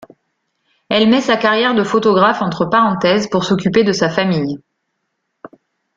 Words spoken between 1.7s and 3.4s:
de photographe entre parenthèses